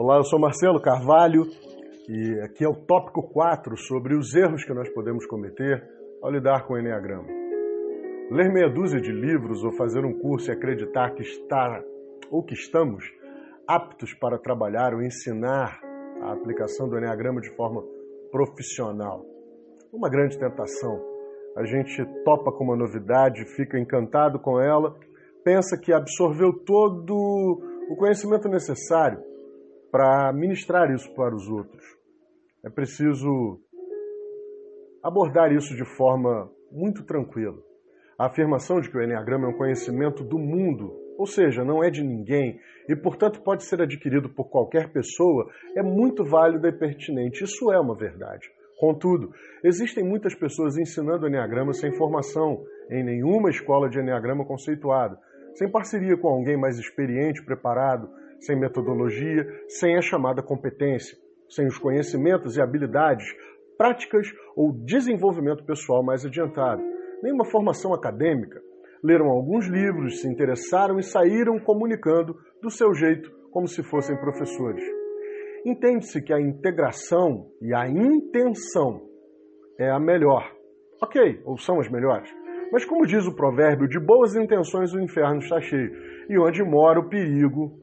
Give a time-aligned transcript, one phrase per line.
[0.00, 1.42] Olá, eu sou Marcelo Carvalho
[2.08, 5.82] e aqui é o tópico 4 sobre os erros que nós podemos cometer
[6.22, 7.26] ao lidar com o Enneagrama.
[8.30, 11.82] Ler meia dúzia de livros ou fazer um curso e acreditar que está
[12.30, 13.02] ou que estamos
[13.66, 15.80] aptos para trabalhar ou ensinar
[16.22, 17.82] a aplicação do Enneagrama de forma
[18.30, 19.26] profissional.
[19.92, 21.02] Uma grande tentação.
[21.56, 24.94] A gente topa com uma novidade, fica encantado com ela,
[25.42, 27.16] pensa que absorveu todo
[27.90, 29.26] o conhecimento necessário
[29.90, 31.82] para ministrar isso para os outros.
[32.64, 33.60] É preciso
[35.02, 37.56] abordar isso de forma muito tranquila.
[38.18, 41.90] A afirmação de que o Enneagrama é um conhecimento do mundo, ou seja, não é
[41.90, 47.44] de ninguém e, portanto, pode ser adquirido por qualquer pessoa, é muito válida e pertinente.
[47.44, 48.48] Isso é uma verdade.
[48.78, 49.30] Contudo,
[49.62, 55.18] existem muitas pessoas ensinando Enneagrama sem formação em nenhuma escola de Enneagrama conceituada,
[55.54, 58.08] sem parceria com alguém mais experiente, preparado,
[58.40, 61.16] sem metodologia, sem a chamada competência,
[61.48, 63.26] sem os conhecimentos e habilidades
[63.76, 64.26] práticas
[64.56, 66.82] ou desenvolvimento pessoal mais adiantado,
[67.22, 68.60] nenhuma formação acadêmica.
[69.02, 74.82] Leram alguns livros, se interessaram e saíram comunicando do seu jeito, como se fossem professores.
[75.64, 79.02] Entende-se que a integração e a intenção
[79.78, 80.52] é a melhor.
[81.00, 82.28] Ok, ou são as melhores.
[82.72, 85.90] Mas como diz o provérbio, de boas intenções o inferno está cheio.
[86.28, 87.78] E onde mora o perigo,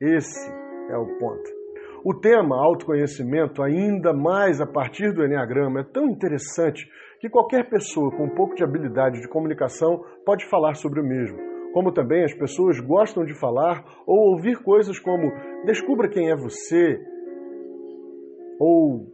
[0.00, 0.50] esse
[0.90, 1.60] é o ponto.
[2.02, 6.88] O tema autoconhecimento, ainda mais a partir do Enneagrama, é tão interessante
[7.20, 11.38] que qualquer pessoa com um pouco de habilidade de comunicação pode falar sobre o mesmo.
[11.74, 15.30] Como também as pessoas gostam de falar ou ouvir coisas como
[15.66, 16.98] descubra quem é você,
[18.58, 19.06] ou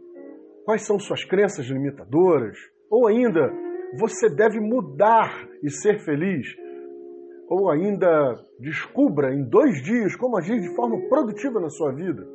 [0.63, 2.57] quais são suas crenças limitadoras,
[2.89, 3.51] ou ainda
[3.99, 6.47] você deve mudar e ser feliz
[7.49, 12.27] ou ainda descubra em dois dias como agir de forma produtiva na sua vida.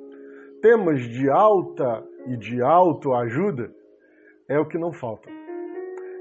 [0.60, 3.70] Temas de alta e de autoajuda
[4.48, 5.28] é o que não falta.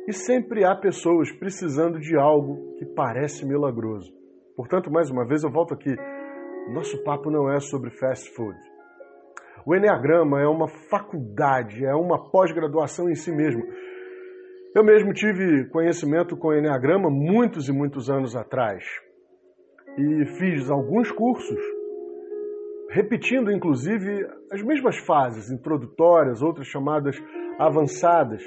[0.07, 4.11] E sempre há pessoas precisando de algo que parece milagroso.
[4.55, 5.95] Portanto, mais uma vez eu volto aqui.
[6.73, 8.57] Nosso papo não é sobre fast food.
[9.65, 13.61] O Enneagrama é uma faculdade, é uma pós-graduação em si mesmo.
[14.73, 18.81] Eu mesmo tive conhecimento com Enneagrama muitos e muitos anos atrás
[19.97, 21.59] e fiz alguns cursos,
[22.89, 27.21] repetindo inclusive as mesmas fases introdutórias, outras chamadas
[27.59, 28.41] avançadas.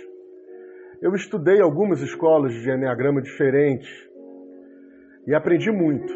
[1.03, 3.91] Eu estudei algumas escolas de Enneagrama diferentes
[5.27, 6.11] e aprendi muito.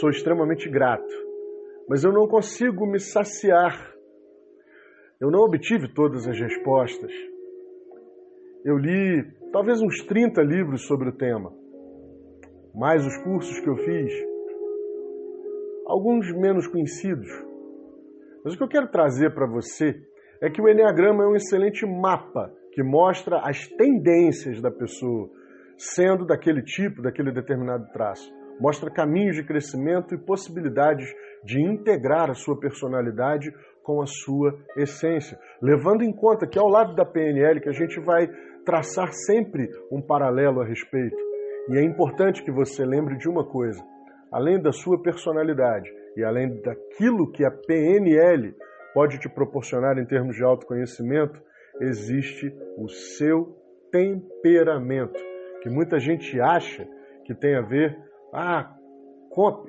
[0.00, 1.14] Sou extremamente grato,
[1.88, 3.94] mas eu não consigo me saciar.
[5.20, 7.12] Eu não obtive todas as respostas
[8.64, 11.52] eu li talvez uns 30 livros sobre o tema,
[12.74, 14.12] mais os cursos que eu fiz,
[15.86, 17.28] alguns menos conhecidos.
[18.44, 19.94] Mas o que eu quero trazer para você
[20.40, 25.28] é que o Enneagrama é um excelente mapa que mostra as tendências da pessoa,
[25.76, 28.30] sendo daquele tipo, daquele determinado traço.
[28.60, 31.06] Mostra caminhos de crescimento e possibilidades
[31.44, 33.50] de integrar a sua personalidade
[33.82, 37.98] com a sua essência, levando em conta que ao lado da PNL que a gente
[38.00, 38.28] vai
[38.70, 41.16] traçar sempre um paralelo a respeito.
[41.68, 43.82] E é importante que você lembre de uma coisa:
[44.30, 48.54] além da sua personalidade e além daquilo que a PNL
[48.94, 51.40] pode te proporcionar em termos de autoconhecimento,
[51.80, 53.56] existe o seu
[53.90, 55.18] temperamento,
[55.62, 56.86] que muita gente acha
[57.24, 57.98] que tem a ver,
[58.32, 58.72] ah,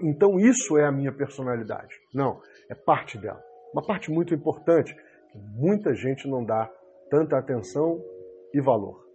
[0.03, 1.95] então isso é a minha personalidade.
[2.13, 3.41] Não, é parte dela.
[3.73, 4.95] Uma parte muito importante
[5.31, 6.69] que muita gente não dá
[7.09, 7.99] tanta atenção
[8.53, 9.05] e valor.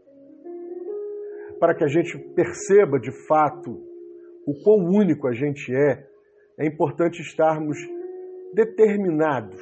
[1.58, 3.70] Para que a gente perceba de fato
[4.46, 6.06] o quão único a gente é,
[6.58, 7.76] é importante estarmos
[8.54, 9.60] determinados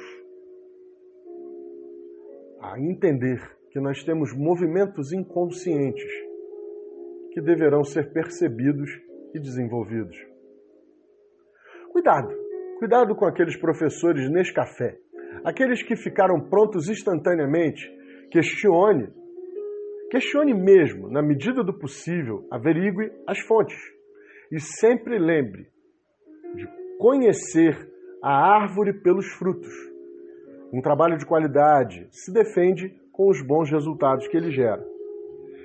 [2.61, 3.39] a entender
[3.71, 6.11] que nós temos movimentos inconscientes
[7.31, 8.89] que deverão ser percebidos
[9.33, 10.15] e desenvolvidos.
[11.91, 12.33] Cuidado,
[12.79, 14.97] cuidado com aqueles professores nesse café,
[15.43, 17.93] aqueles que ficaram prontos instantaneamente.
[18.31, 19.13] Questione
[20.15, 23.75] Questione mesmo, na medida do possível, averigue as fontes.
[24.49, 25.67] E sempre lembre
[26.55, 26.65] de
[26.97, 27.75] conhecer
[28.23, 29.73] a árvore pelos frutos.
[30.71, 34.81] Um trabalho de qualidade se defende com os bons resultados que ele gera.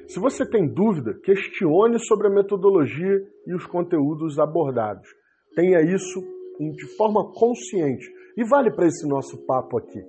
[0.08, 5.08] Se você tem dúvida, questione sobre a metodologia e os conteúdos abordados.
[5.54, 6.20] Tenha isso
[6.58, 8.04] de forma consciente.
[8.36, 10.00] E vale para esse nosso papo aqui.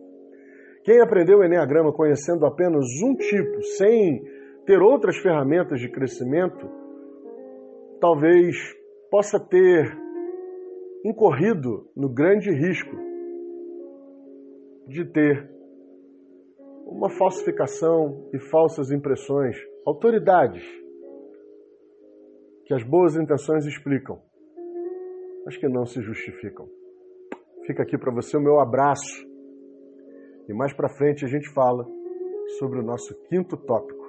[0.84, 4.24] Quem aprendeu o Enneagrama conhecendo apenas um tipo, sem
[4.66, 6.68] ter outras ferramentas de crescimento,
[8.00, 8.56] talvez
[9.10, 9.96] possa ter
[11.06, 12.96] incorrido no grande risco
[14.88, 15.50] de ter
[16.86, 19.56] uma falsificação e falsas impressões,
[19.86, 20.64] autoridades
[22.66, 24.20] que as boas intenções explicam,
[25.46, 26.68] mas que não se justificam.
[27.66, 29.31] Fica aqui para você o meu abraço.
[30.52, 31.88] E mais para frente a gente fala
[32.60, 34.01] sobre o nosso quinto tópico